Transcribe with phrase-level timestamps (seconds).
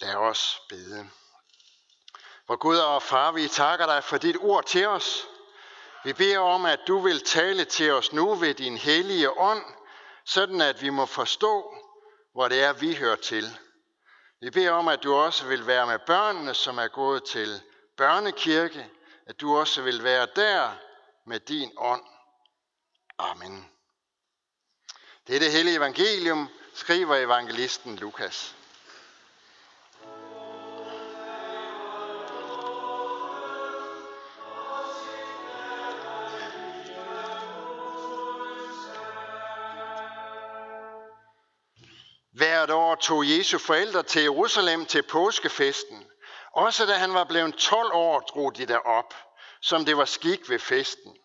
[0.00, 1.10] Lad os bede.
[2.46, 5.26] Hvor Gud og Far, vi takker dig for dit ord til os.
[6.04, 9.64] Vi beder om, at du vil tale til os nu ved din hellige ånd,
[10.24, 11.74] sådan at vi må forstå,
[12.32, 13.58] hvor det er, vi hører til.
[14.40, 17.62] Vi beder om, at du også vil være med børnene, som er gået til
[17.96, 18.90] børnekirke,
[19.26, 20.76] at du også vil være der
[21.26, 22.04] med din ånd.
[23.18, 23.70] Amen.
[25.26, 28.54] Det er det hellige evangelium, skriver evangelisten Lukas.
[42.60, 46.06] Hvert år tog Jesu forældre til Jerusalem til påskefesten.
[46.52, 49.14] Også da han var blevet 12 år, drog de derop,
[49.62, 51.16] som det var skik ved festen.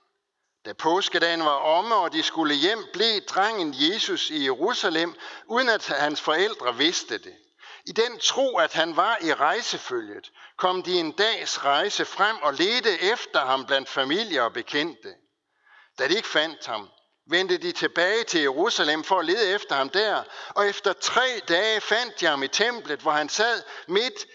[0.65, 5.87] Da påskedagen var omme, og de skulle hjem, blev drengen Jesus i Jerusalem, uden at
[5.87, 7.35] hans forældre vidste det.
[7.87, 12.53] I den tro, at han var i rejsefølget, kom de en dags rejse frem og
[12.53, 15.13] ledte efter ham blandt familier og bekendte.
[15.99, 16.89] Da de ikke fandt ham,
[17.25, 21.81] vendte de tilbage til Jerusalem for at lede efter ham der, og efter tre dage
[21.81, 24.27] fandt de ham i templet, hvor han sad midt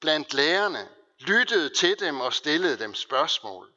[0.00, 3.72] blandt lærerne, lyttede til dem og stillede dem spørgsmål.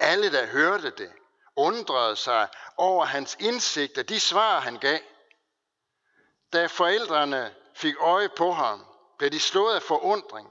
[0.00, 1.12] Alle, der hørte det,
[1.56, 4.98] undrede sig over hans indsigt og de svar, han gav.
[6.52, 8.86] Da forældrene fik øje på ham,
[9.18, 10.48] blev de slået af forundring.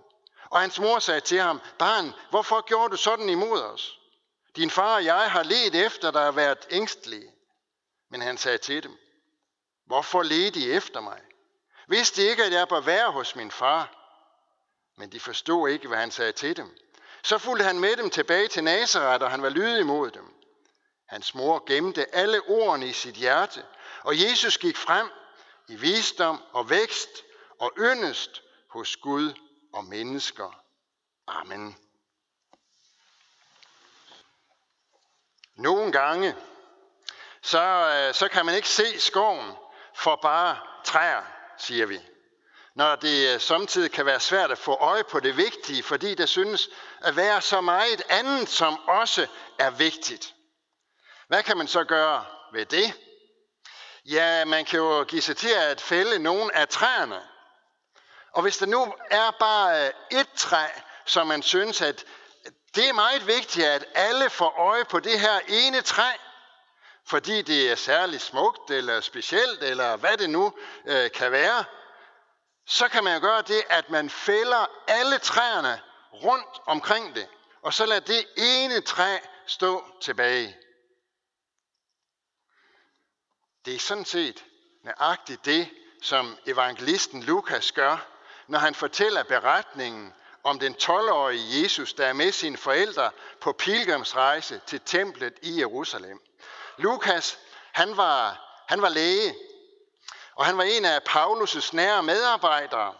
[0.49, 3.99] Og hans mor sagde til ham, barn, hvorfor gjorde du sådan imod os?
[4.55, 7.31] Din far og jeg har let efter dig og været ængstelige.
[8.11, 8.97] Men han sagde til dem,
[9.85, 11.21] hvorfor ledte I efter mig?
[11.87, 13.97] Vidste ikke, at jeg bør være hos min far?
[14.97, 16.77] Men de forstod ikke, hvad han sagde til dem.
[17.23, 20.33] Så fulgte han med dem tilbage til Nazareth, og han var lydig imod dem.
[21.05, 23.65] Hans mor gemte alle ordene i sit hjerte,
[24.03, 25.09] og Jesus gik frem
[25.67, 27.09] i visdom og vækst
[27.59, 29.33] og yndest hos Gud
[29.73, 30.63] og mennesker.
[31.27, 31.77] Amen.
[35.55, 36.35] Nogle gange,
[37.43, 39.51] så, øh, så kan man ikke se skoven
[39.95, 41.21] for bare træer,
[41.57, 41.99] siger vi.
[42.75, 46.25] Når det øh, samtidig kan være svært at få øje på det vigtige, fordi der
[46.25, 46.69] synes
[47.01, 49.27] at være så meget andet, som også
[49.59, 50.33] er vigtigt.
[51.27, 52.93] Hvad kan man så gøre ved det?
[54.05, 57.21] Ja, man kan jo give sig til at fælde nogle af træerne.
[58.33, 60.67] Og hvis der nu er bare øh, et træ,
[61.05, 62.05] som man synes, at
[62.75, 66.11] det er meget vigtigt, at alle får øje på det her ene træ,
[67.11, 70.53] fordi det er særligt smukt eller specielt, eller hvad det nu
[70.85, 71.63] øh, kan være,
[72.65, 75.81] så kan man gøre det, at man fælder alle træerne
[76.13, 77.27] rundt omkring det,
[77.61, 79.17] og så lader det ene træ
[79.47, 80.57] stå tilbage.
[83.65, 84.45] Det er sådan set
[84.83, 85.69] nøjagtigt det,
[86.01, 88.07] som evangelisten Lukas gør,
[88.47, 93.11] når han fortæller beretningen om den 12-årige Jesus, der er med sine forældre
[93.41, 96.21] på pilgrimsrejse til templet i Jerusalem.
[96.81, 97.39] Lukas,
[97.71, 99.35] han var, han var læge,
[100.35, 102.93] og han var en af Paulus' nære medarbejdere.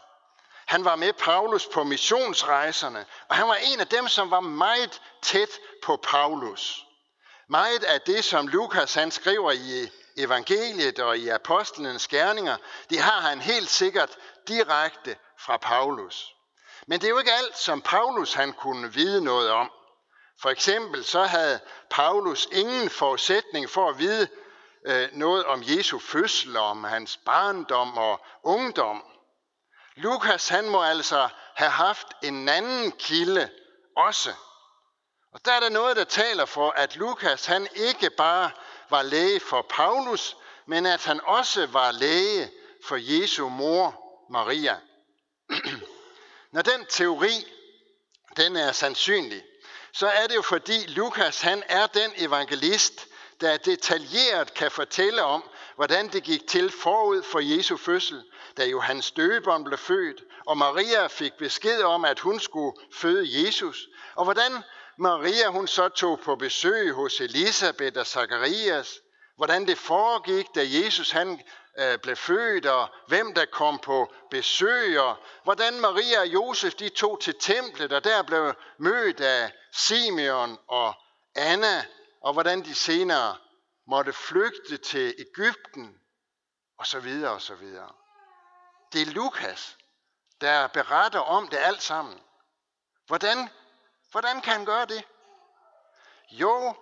[0.65, 5.01] Han var med Paulus på missionsrejserne, og han var en af dem, som var meget
[5.21, 5.49] tæt
[5.83, 6.85] på Paulus.
[7.49, 12.57] Meget af det, som Lukas han skriver i evangeliet og i apostlenes gerninger,
[12.89, 14.17] det har han helt sikkert
[14.47, 16.35] direkte fra Paulus.
[16.87, 19.71] Men det er jo ikke alt, som Paulus han kunne vide noget om.
[20.41, 21.59] For eksempel så havde
[21.90, 24.28] Paulus ingen forudsætning for at vide
[24.85, 29.03] øh, noget om Jesu fødsel, om hans barndom og ungdom.
[29.96, 33.50] Lukas han må altså have haft en anden kilde
[33.97, 34.34] også.
[35.34, 38.52] Og der er der noget, der taler for, at Lukas han ikke bare
[38.90, 42.52] var læge for Paulus, men at han også var læge
[42.85, 44.79] for Jesu mor Maria.
[46.53, 47.46] Når den teori
[48.38, 49.44] den er sandsynlig,
[49.94, 53.07] så er det jo fordi Lukas han er den evangelist,
[53.41, 55.44] der detaljeret kan fortælle om,
[55.75, 58.24] hvordan det gik til forud for Jesu fødsel,
[58.57, 63.88] da Johannes døberen blev født, og Maria fik besked om, at hun skulle føde Jesus,
[64.16, 64.64] og hvordan
[64.97, 69.02] Maria hun så tog på besøg hos Elisabeth og Zacharias,
[69.35, 71.41] hvordan det foregik, da Jesus han
[71.78, 76.89] øh, blev født, og hvem der kom på besøg, og hvordan Maria og Josef de
[76.89, 80.93] tog til templet, og der blev mødt af Simeon og
[81.35, 81.85] Anna,
[82.22, 83.37] og hvordan de senere
[83.87, 85.97] måtte flygte til Ægypten,
[86.77, 87.91] og så videre og så videre.
[88.93, 89.77] Det er Lukas,
[90.41, 92.19] der beretter om det alt sammen.
[93.07, 93.49] Hvordan,
[94.11, 95.03] hvordan kan han gøre det?
[96.31, 96.75] Jo,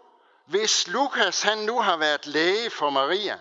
[0.50, 3.40] hvis Lukas han nu har været læge for Maria,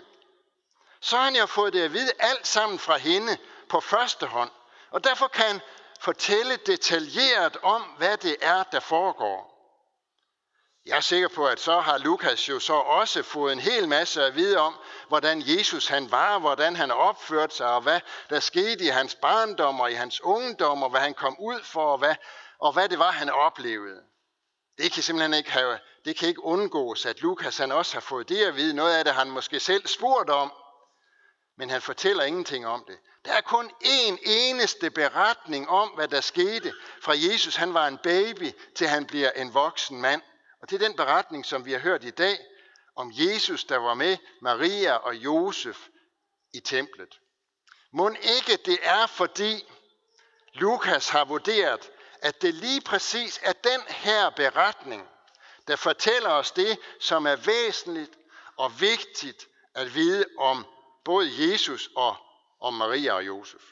[1.01, 3.39] så har han jo fået det at vide alt sammen fra hende
[3.69, 4.51] på første hånd.
[4.91, 5.61] Og derfor kan han
[6.01, 9.55] fortælle detaljeret om, hvad det er, der foregår.
[10.87, 14.25] Jeg er sikker på, at så har Lukas jo så også fået en hel masse
[14.25, 14.79] at vide om,
[15.09, 18.01] hvordan Jesus han var, hvordan han opførte sig, og hvad
[18.31, 21.93] der skete i hans barndom og i hans ungdom, og hvad han kom ud for,
[21.93, 22.15] og hvad,
[22.59, 24.03] og hvad det var, han oplevede.
[24.79, 28.29] Det kan simpelthen ikke have, det kan ikke undgås, at Lukas han også har fået
[28.29, 28.75] det at vide.
[28.75, 30.53] Noget af det han måske selv spurgt om,
[31.57, 32.99] men han fortæller ingenting om det.
[33.25, 36.73] Der er kun én eneste beretning om, hvad der skete
[37.03, 40.23] fra Jesus, han var en baby, til han bliver en voksen mand.
[40.63, 42.39] Og det er den beretning, som vi har hørt i dag,
[42.97, 45.79] om Jesus, der var med Maria og Josef
[46.55, 47.21] i templet.
[47.93, 49.65] Må ikke det er, fordi
[50.53, 51.91] Lukas har vurderet,
[52.23, 55.09] at det lige præcis er den her beretning,
[55.69, 58.19] der fortæller os det, som er væsentligt
[58.57, 60.67] og vigtigt at vide om
[61.05, 62.17] både Jesus og
[62.61, 63.63] om Maria og Josef.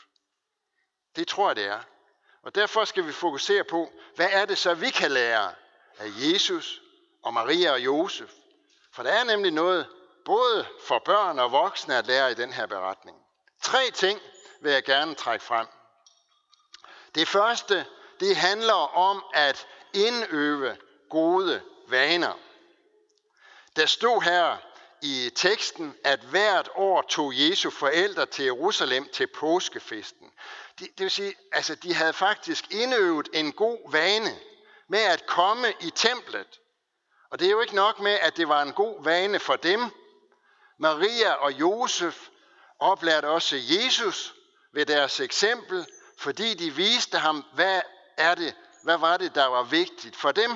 [1.16, 1.80] Det tror jeg, det er.
[2.42, 5.54] Og derfor skal vi fokusere på, hvad er det så, vi kan lære
[5.98, 6.82] af Jesus
[7.22, 8.30] og Maria og Josef.
[8.92, 9.86] For der er nemlig noget
[10.24, 13.16] både for børn og voksne at lære i den her beretning.
[13.62, 14.20] Tre ting
[14.60, 15.66] vil jeg gerne trække frem.
[17.14, 17.86] Det første,
[18.20, 20.76] det handler om at indøve
[21.10, 22.38] gode vaner.
[23.76, 24.56] Der stod her
[25.02, 30.30] i teksten, at hvert år tog Jesu forældre til Jerusalem til påskefesten.
[30.78, 34.38] Det, det vil sige, altså de havde faktisk indøvet en god vane
[34.88, 36.60] med at komme i templet.
[37.30, 39.80] Og det er jo ikke nok med, at det var en god vane for dem.
[40.78, 42.28] Maria og Josef
[42.78, 44.34] oplærte også Jesus
[44.72, 45.86] ved deres eksempel,
[46.18, 47.80] fordi de viste ham, hvad
[48.16, 50.50] er det, hvad var det, der var vigtigt for dem.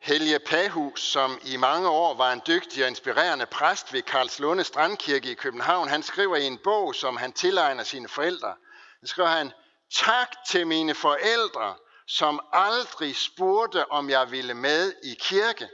[0.00, 5.30] Helge Pahus, som i mange år var en dygtig og inspirerende præst ved Karlslunde Strandkirke
[5.30, 8.56] i København, han skriver i en bog, som han tilegner sine forældre.
[9.00, 9.52] Han skriver han,
[9.90, 11.76] tak til mine forældre,
[12.06, 15.68] som aldrig spurgte, om jeg ville med i kirke.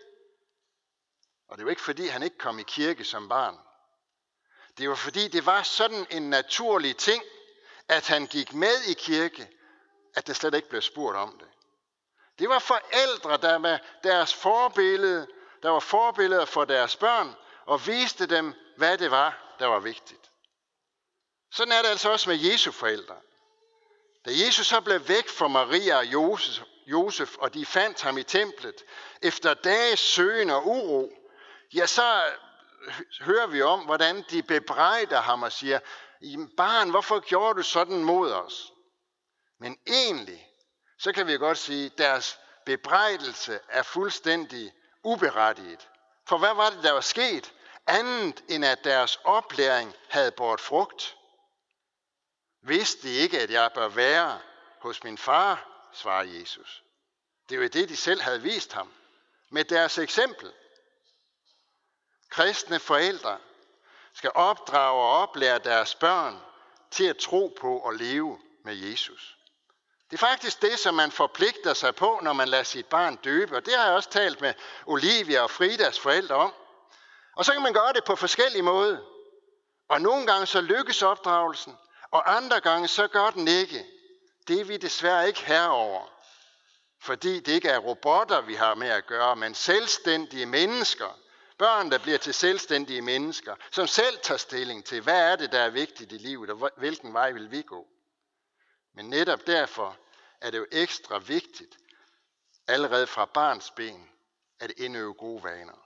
[1.49, 3.59] Og det var ikke fordi, han ikke kom i kirke som barn.
[4.79, 7.23] Det var fordi, det var sådan en naturlig ting,
[7.89, 9.49] at han gik med i kirke,
[10.15, 11.49] at der slet ikke blev spurgt om det.
[12.39, 15.27] Det var forældre, der med deres forbillede,
[15.63, 17.35] der var forbilleder for deres børn,
[17.67, 20.31] og viste dem, hvad det var, der var vigtigt.
[21.53, 23.17] Sådan er det altså også med Jesu forældre.
[24.25, 28.23] Da Jesus så blev væk fra Maria og Josef, Josef, og de fandt ham i
[28.23, 28.85] templet,
[29.23, 31.13] efter dages søgen og uro,
[31.75, 32.23] ja, så
[33.21, 35.79] hører vi om, hvordan de bebrejder ham og siger,
[36.57, 38.73] barn, hvorfor gjorde du sådan mod os?
[39.59, 40.49] Men egentlig,
[40.99, 44.73] så kan vi godt sige, at deres bebrejdelse er fuldstændig
[45.05, 45.89] uberettiget.
[46.29, 47.53] For hvad var det, der var sket?
[47.87, 51.17] Andet end at deres oplæring havde båret frugt.
[52.63, 54.41] Vidste de ikke, at jeg bør være
[54.81, 56.83] hos min far, svarer Jesus.
[57.49, 58.93] Det var det, de selv havde vist ham.
[59.51, 60.53] Med deres eksempel.
[62.31, 63.39] Kristne forældre
[64.15, 66.41] skal opdrage og oplære deres børn
[66.91, 69.37] til at tro på og leve med Jesus.
[70.11, 73.57] Det er faktisk det, som man forpligter sig på, når man lader sit barn døbe.
[73.57, 74.55] Og det har jeg også talt med
[74.87, 76.53] Olivia og Fridas forældre om.
[77.37, 78.99] Og så kan man gøre det på forskellige måder.
[79.89, 81.77] Og nogle gange så lykkes opdragelsen,
[82.11, 83.87] og andre gange så gør den ikke.
[84.49, 86.11] Det er vi desværre ikke herover.
[87.01, 91.19] Fordi det ikke er robotter, vi har med at gøre, men selvstændige mennesker.
[91.59, 95.61] Børn, der bliver til selvstændige mennesker, som selv tager stilling til, hvad er det, der
[95.61, 97.87] er vigtigt i livet, og hvilken vej vil vi gå.
[98.95, 99.97] Men netop derfor
[100.41, 101.77] er det jo ekstra vigtigt,
[102.69, 104.11] allerede fra barns ben,
[104.61, 105.85] at indøve gode vaner.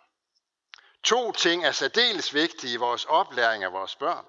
[1.03, 4.25] To ting er særdeles vigtige i vores oplæring af vores børn.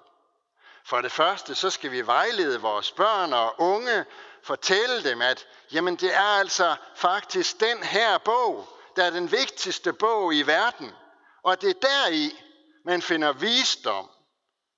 [0.84, 4.04] For det første, så skal vi vejlede vores børn og unge,
[4.42, 9.92] fortælle dem, at jamen, det er altså faktisk den her bog, der er den vigtigste
[9.92, 10.94] bog i verden.
[11.42, 12.42] Og det er deri,
[12.84, 14.10] man finder visdom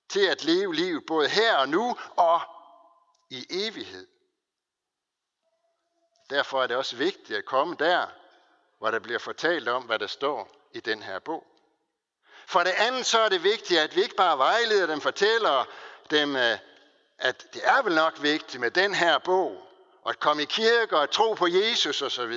[0.09, 2.41] til at leve livet både her og nu og
[3.29, 4.07] i evighed.
[6.29, 8.07] Derfor er det også vigtigt at komme der,
[8.77, 11.43] hvor der bliver fortalt om, hvad der står i den her bog.
[12.47, 15.65] For det andet så er det vigtigt, at vi ikke bare vejleder dem, fortæller
[16.09, 16.57] dem, øh,
[17.17, 19.67] at det er vel nok vigtigt med den her bog,
[20.01, 22.33] og at komme i kirke og at tro på Jesus osv.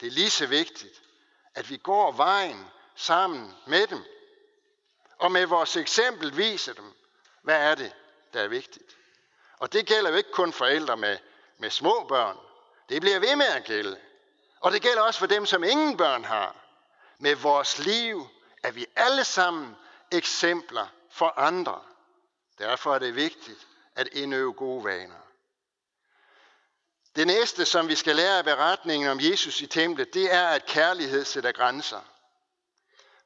[0.00, 1.02] Det er lige så vigtigt,
[1.54, 4.04] at vi går vejen sammen med dem,
[5.18, 6.92] og med vores eksempel viser dem,
[7.42, 7.92] hvad er det,
[8.32, 8.96] der er vigtigt.
[9.58, 11.18] Og det gælder jo ikke kun forældre med,
[11.58, 12.38] med små børn.
[12.88, 14.00] Det bliver ved med at gælde.
[14.60, 16.56] Og det gælder også for dem, som ingen børn har.
[17.18, 18.28] Med vores liv
[18.62, 19.76] er vi alle sammen
[20.12, 21.80] eksempler for andre.
[22.58, 25.24] Derfor er det vigtigt, at indøve gode vaner.
[27.16, 30.66] Det næste, som vi skal lære af beretningen om Jesus i templet, det er, at
[30.66, 32.00] kærlighed sætter grænser.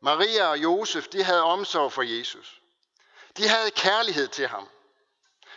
[0.00, 2.60] Maria og Josef, de havde omsorg for Jesus.
[3.36, 4.68] De havde kærlighed til ham.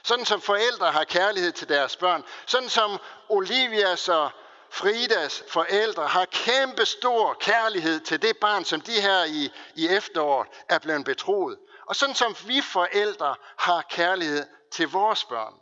[0.03, 2.23] Sådan som forældre har kærlighed til deres børn.
[2.45, 4.31] Sådan som Olivias og
[4.71, 10.47] Fridas forældre har kæmpe stor kærlighed til det barn, som de her i, i efteråret
[10.69, 11.57] er blevet betroet.
[11.85, 15.53] Og sådan som vi forældre har kærlighed til vores børn.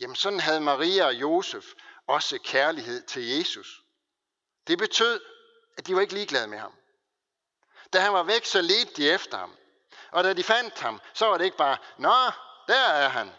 [0.00, 1.64] Jamen sådan havde Maria og Josef
[2.06, 3.82] også kærlighed til Jesus.
[4.66, 5.20] Det betød,
[5.78, 6.72] at de var ikke ligeglade med ham.
[7.92, 9.56] Da han var væk, så ledte de efter ham.
[10.10, 12.30] Og da de fandt ham, så var det ikke bare, Nå,
[12.68, 13.32] der er han.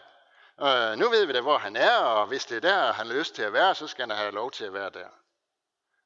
[0.60, 3.14] Øh, nu ved vi da, hvor han er, og hvis det er der, han har
[3.14, 5.08] lyst til at være, så skal han have lov til at være der.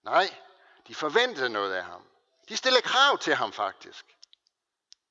[0.02, 0.34] Nej,
[0.88, 2.02] de forventede noget af ham.
[2.48, 4.16] De stillede krav til ham faktisk.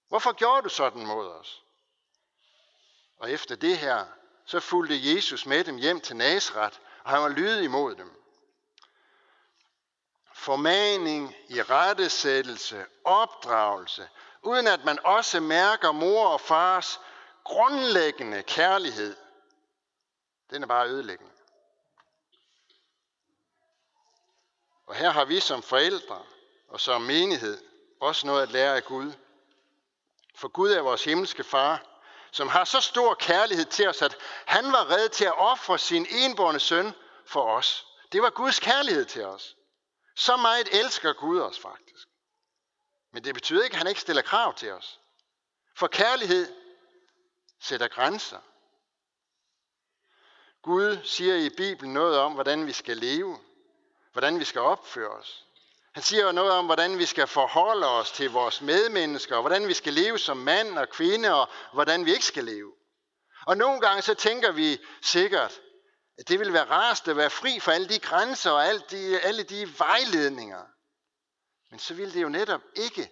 [0.08, 1.64] Hvorfor gjorde du sådan mod os?
[3.18, 4.06] Og efter det her,
[4.46, 8.25] så fulgte Jesus med dem hjem til Nazareth, og han var lydig imod dem.
[10.46, 14.10] Formaning, i rettesættelse, opdragelse,
[14.42, 17.00] uden at man også mærker mor og fars
[17.44, 19.16] grundlæggende kærlighed,
[20.50, 21.32] den er bare ødelæggende.
[24.88, 26.22] Og her har vi som forældre
[26.68, 27.62] og som menighed
[28.00, 29.14] også noget at lære af Gud.
[30.36, 31.86] For Gud er vores himmelske far,
[32.32, 36.08] som har så stor kærlighed til os, at han var red til at ofre sin
[36.10, 36.94] enborne søn
[37.26, 37.88] for os.
[38.12, 39.56] Det var Guds kærlighed til os.
[40.16, 42.08] Så meget elsker Gud os faktisk.
[43.12, 45.00] Men det betyder ikke, at han ikke stiller krav til os.
[45.76, 46.54] For kærlighed
[47.62, 48.40] sætter grænser.
[50.62, 53.40] Gud siger i Bibelen noget om, hvordan vi skal leve,
[54.12, 55.46] hvordan vi skal opføre os.
[55.94, 59.74] Han siger noget om, hvordan vi skal forholde os til vores medmennesker, og hvordan vi
[59.74, 62.74] skal leve som mand og kvinde, og hvordan vi ikke skal leve.
[63.48, 65.62] Og nogle gange så tænker vi sikkert, at
[66.18, 69.44] det vil være rarest at være fri for alle de grænser og alle de, alle
[69.44, 70.66] de vejledninger.
[71.70, 73.12] Men så ville det jo netop ikke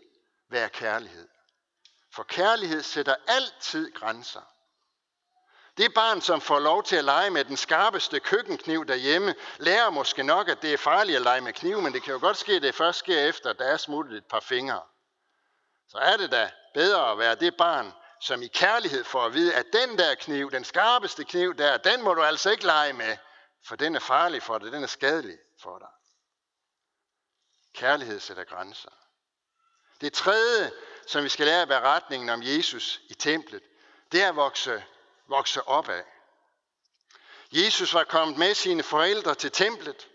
[0.50, 1.28] være kærlighed.
[2.16, 4.42] For kærlighed sætter altid grænser.
[5.78, 10.24] Det barn, som får lov til at lege med den skarpeste køkkenkniv derhjemme, lærer måske
[10.24, 12.54] nok, at det er farligt at lege med kniv, men det kan jo godt ske,
[12.54, 14.82] at det først sker efter, at der er smuttet et par fingre.
[15.88, 17.94] Så er det da bedre at være det barn,
[18.24, 22.02] som i kærlighed får at vide, at den der kniv, den skarpeste kniv der, den
[22.02, 23.18] må du altså ikke lege med,
[23.66, 25.88] for den er farlig for dig, den er skadelig for dig.
[27.74, 28.90] Kærlighed sætter grænser.
[30.02, 30.72] Det tredje,
[31.08, 33.64] som vi skal lære af beretningen om Jesus i templet,
[34.12, 34.84] det er at vokse
[35.28, 36.04] vokse op af.
[37.52, 40.08] Jesus var kommet med sine forældre til templet,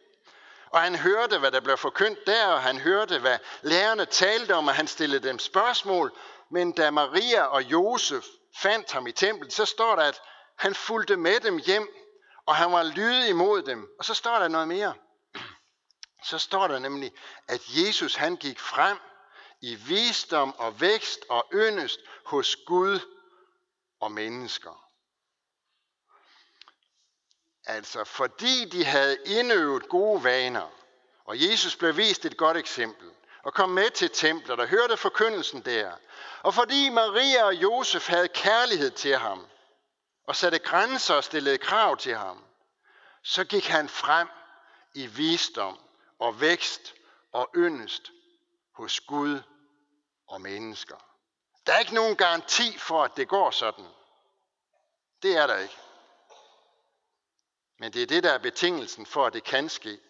[0.71, 4.69] og han hørte, hvad der blev forkyndt der, og han hørte, hvad lærerne talte om,
[4.69, 6.19] og han stillede dem spørgsmål.
[6.50, 8.25] Men da Maria og Josef
[8.57, 10.21] fandt ham i templet, så står der, at
[10.57, 11.88] han fulgte med dem hjem,
[12.47, 13.88] og han var lydig imod dem.
[13.99, 14.95] Og så står der noget mere.
[16.25, 17.12] Så står der nemlig,
[17.49, 18.99] at Jesus han gik frem
[19.61, 23.00] i visdom og vækst og yndest hos Gud
[24.00, 24.85] og mennesker.
[27.64, 30.71] Altså fordi de havde indøvet gode vaner,
[31.25, 33.11] og Jesus blev vist et godt eksempel,
[33.42, 35.92] og kom med til templet og hørte forkyndelsen der.
[36.42, 39.47] Og fordi Maria og Josef havde kærlighed til ham,
[40.26, 42.45] og satte grænser og stillede krav til ham,
[43.23, 44.28] så gik han frem
[44.95, 45.78] i visdom
[46.18, 46.95] og vækst
[47.33, 48.11] og yndest
[48.73, 49.42] hos Gud
[50.28, 50.97] og mennesker.
[51.66, 53.87] Der er ikke nogen garanti for, at det går sådan.
[55.23, 55.78] Det er der ikke.
[57.78, 60.00] Men det er det, der er betingelsen for, at det kan ske.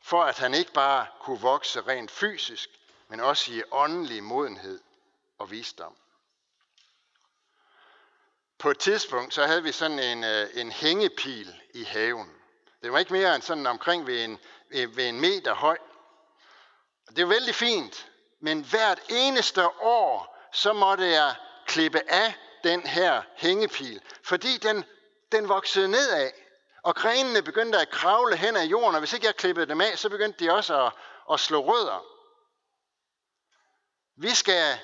[0.00, 2.70] For at han ikke bare kunne vokse rent fysisk,
[3.08, 4.80] men også i åndelig modenhed
[5.38, 5.96] og visdom.
[8.58, 12.30] På et tidspunkt, så havde vi sådan en, øh, en hængepil i haven.
[12.82, 14.38] Det var ikke mere end sådan omkring ved en,
[14.70, 15.78] øh, ved en meter høj.
[17.16, 21.34] Det var vældig fint, men hvert eneste år, så måtte jeg
[21.66, 24.84] klippe af den her hængepil, fordi den
[25.32, 26.30] den voksede nedad,
[26.88, 29.98] og grenene begyndte at kravle hen ad jorden, og hvis ikke jeg klippede dem af,
[29.98, 30.92] så begyndte de også at,
[31.32, 32.04] at slå rødder.
[34.16, 34.78] Vi skal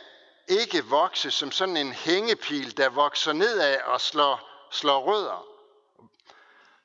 [0.49, 5.46] ikke vokse som sådan en hængepil, der vokser nedad og slår, slår rødder.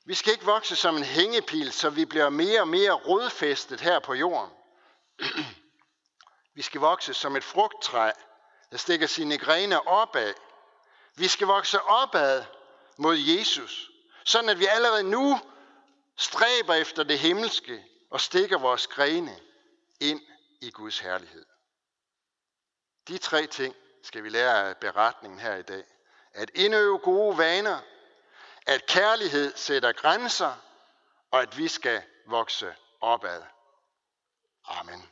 [0.06, 4.00] Vi skal ikke vokse som en hængepil, så vi bliver mere og mere rodfæstet her
[4.00, 4.52] på jorden.
[6.56, 8.12] Vi skal vokse som et frugttræ,
[8.72, 10.34] der stikker sine grene opad.
[11.16, 12.44] Vi skal vokse opad
[12.98, 13.90] mod Jesus,
[14.30, 15.40] sådan at vi allerede nu
[16.18, 19.40] stræber efter det himmelske og stikker vores grene
[20.00, 20.22] ind
[20.62, 21.46] i Guds herlighed.
[23.08, 25.84] De tre ting skal vi lære af beretningen her i dag.
[26.34, 27.82] at indøve gode vaner,
[28.66, 30.56] at kærlighed sætter grænser,
[31.32, 33.44] og at vi skal vokse opad.
[34.66, 35.10] Amen.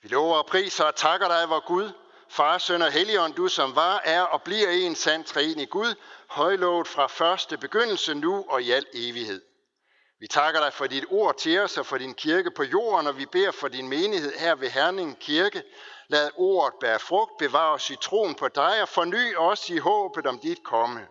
[0.00, 1.92] Vi lover og priser og takker dig, vor Gud,
[2.30, 5.94] Far, Søn og Helligånd, du som var, er og bliver en sand træen i Gud,
[6.28, 9.42] højlovet fra første begyndelse nu og i al evighed.
[10.20, 13.18] Vi takker dig for dit ord til os og for din kirke på jorden, og
[13.18, 15.62] vi beder for din menighed her ved Herning Kirke.
[16.08, 20.26] Lad ordet bære frugt, bevare os i troen på dig og forny os i håbet
[20.26, 21.06] om dit komme.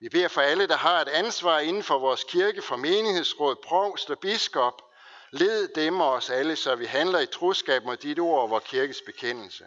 [0.00, 4.10] Vi beder for alle, der har et ansvar inden for vores kirke, for menighedsråd, provst
[4.10, 4.82] og biskop.
[5.30, 8.64] Led dem og os alle, så vi handler i troskab mod dit ord og vores
[8.66, 9.64] kirkes bekendelse.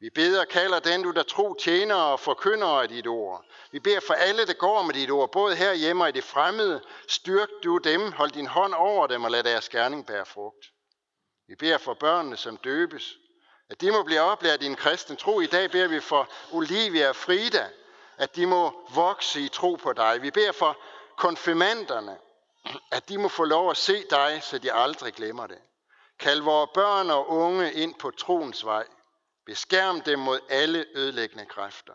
[0.00, 3.44] Vi beder og kalder den, du der tro tjener og forkynder af dit ord.
[3.72, 6.24] Vi beder for alle, der går med dit ord, både her hjemme og i det
[6.24, 6.82] fremmede.
[7.08, 10.66] Styrk du dem, hold din hånd over dem og lad deres gerning bære frugt.
[11.48, 13.16] Vi beder for børnene, som døbes,
[13.70, 15.40] at de må blive oplært i en kristen tro.
[15.40, 17.68] I dag beder vi for Olivia og Frida,
[18.18, 20.22] at de må vokse i tro på dig.
[20.22, 20.78] Vi beder for
[21.16, 22.18] konfirmanderne,
[22.92, 25.58] at de må få lov at se dig, så de aldrig glemmer det.
[26.18, 28.86] Kald vores børn og unge ind på troens vej.
[29.48, 31.92] Beskærm dem mod alle ødelæggende kræfter.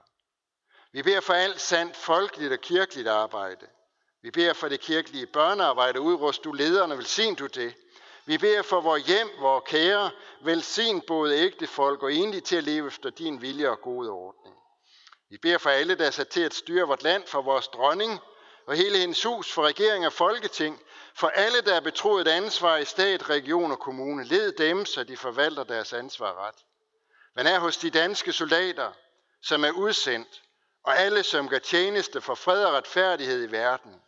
[0.91, 3.67] Vi beder for alt sandt folkeligt og kirkeligt arbejde.
[4.21, 6.01] Vi beder for det kirkelige børnearbejde.
[6.01, 7.75] Udrust du lederne, velsign du det.
[8.25, 12.63] Vi beder for vores hjem, vores kære, velsign både ægte folk og enlige til at
[12.63, 14.55] leve efter din vilje og gode ordning.
[15.29, 18.19] Vi beder for alle, der er sat til at styre vort land, for vores dronning
[18.67, 20.81] og hele hendes hus, for regering og folketing,
[21.15, 24.23] for alle, der er betroet ansvar i stat, region og kommune.
[24.23, 26.55] Led dem, så de forvalter deres ansvar ret.
[27.35, 28.91] Man er hos de danske soldater,
[29.41, 30.41] som er udsendt,
[30.83, 34.01] og alle, som gør tjeneste for fred og retfærdighed i verden.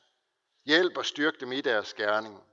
[0.66, 2.44] Hjælp og styrk dem i deres gerning.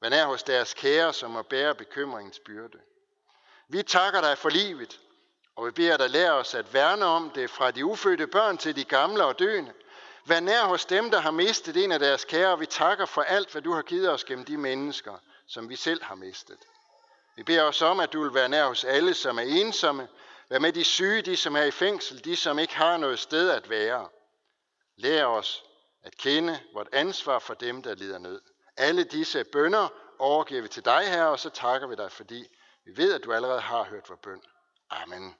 [0.00, 2.78] Man er hos deres kære, som må bære bekymringens byrde.
[3.68, 5.00] Vi takker dig for livet,
[5.56, 8.76] og vi beder dig lære os at værne om det fra de ufødte børn til
[8.76, 9.72] de gamle og døende.
[10.26, 13.22] Vær nær hos dem, der har mistet en af deres kære, og vi takker for
[13.22, 16.58] alt, hvad du har givet os gennem de mennesker, som vi selv har mistet.
[17.36, 20.08] Vi beder os om, at du vil være nær hos alle, som er ensomme.
[20.48, 23.50] Vær med de syge, de som er i fængsel, de som ikke har noget sted
[23.50, 24.08] at være.
[24.96, 25.64] Lær os
[26.02, 28.40] at kende vort ansvar for dem, der lider nød.
[28.76, 29.88] Alle disse bønder
[30.18, 32.46] overgiver vi til dig, her, og så takker vi dig, fordi
[32.84, 34.42] vi ved, at du allerede har hørt vores bøn.
[34.90, 35.34] Amen.